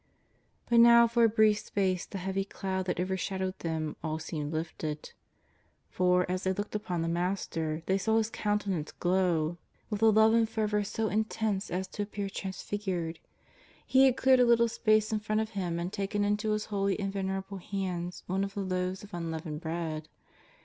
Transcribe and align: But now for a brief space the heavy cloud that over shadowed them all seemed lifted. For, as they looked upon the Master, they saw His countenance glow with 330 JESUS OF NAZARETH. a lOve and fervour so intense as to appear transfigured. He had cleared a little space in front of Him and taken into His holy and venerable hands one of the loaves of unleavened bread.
But 0.67 0.79
now 0.79 1.05
for 1.05 1.25
a 1.25 1.29
brief 1.29 1.59
space 1.59 2.07
the 2.07 2.17
heavy 2.17 2.43
cloud 2.43 2.87
that 2.87 2.99
over 2.99 3.15
shadowed 3.15 3.59
them 3.59 3.95
all 4.03 4.17
seemed 4.17 4.51
lifted. 4.51 5.11
For, 5.91 6.25
as 6.27 6.43
they 6.43 6.53
looked 6.53 6.73
upon 6.73 7.03
the 7.03 7.07
Master, 7.07 7.83
they 7.85 7.99
saw 7.99 8.17
His 8.17 8.31
countenance 8.31 8.91
glow 8.93 9.57
with 9.91 9.99
330 9.99 9.99
JESUS 9.99 10.03
OF 10.03 10.15
NAZARETH. 10.15 10.17
a 10.17 10.19
lOve 10.23 10.33
and 10.33 10.49
fervour 10.49 10.83
so 10.83 11.09
intense 11.15 11.69
as 11.69 11.87
to 11.89 12.01
appear 12.01 12.29
transfigured. 12.31 13.19
He 13.85 14.05
had 14.05 14.17
cleared 14.17 14.39
a 14.39 14.43
little 14.45 14.67
space 14.67 15.11
in 15.13 15.19
front 15.19 15.39
of 15.39 15.51
Him 15.51 15.77
and 15.77 15.93
taken 15.93 16.23
into 16.23 16.53
His 16.53 16.65
holy 16.73 16.99
and 16.99 17.13
venerable 17.13 17.59
hands 17.59 18.23
one 18.25 18.43
of 18.43 18.55
the 18.55 18.61
loaves 18.61 19.03
of 19.03 19.13
unleavened 19.13 19.61
bread. 19.61 20.07